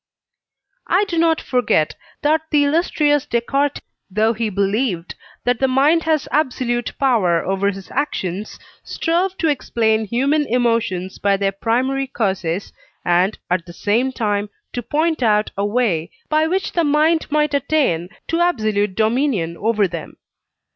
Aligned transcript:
I 0.87 1.03
do 1.05 1.19
not 1.19 1.39
forget, 1.39 1.93
that 2.23 2.41
the 2.49 2.63
illustrious 2.63 3.27
Descartes, 3.27 3.81
though 4.09 4.33
he 4.33 4.49
believed, 4.49 5.13
that 5.43 5.59
the 5.59 5.67
mind 5.67 6.01
has 6.05 6.27
absolute 6.31 6.93
power 6.99 7.45
over 7.45 7.67
its 7.67 7.91
actions, 7.91 8.57
strove 8.83 9.37
to 9.37 9.47
explain 9.47 10.05
human 10.07 10.47
emotions 10.47 11.19
by 11.19 11.37
their 11.37 11.51
primary 11.51 12.07
causes, 12.07 12.73
and, 13.05 13.37
at 13.51 13.67
the 13.67 13.73
same 13.73 14.11
time, 14.11 14.49
to 14.73 14.81
point 14.81 15.21
out 15.21 15.51
a 15.55 15.67
way, 15.67 16.09
by 16.29 16.47
which 16.47 16.71
the 16.71 16.83
mind 16.83 17.27
might 17.29 17.53
attain 17.53 18.09
to 18.29 18.41
absolute 18.41 18.95
dominion 18.95 19.55
over 19.55 19.87
them. 19.87 20.17